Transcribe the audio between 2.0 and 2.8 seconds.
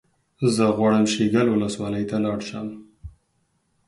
ته لاړ شم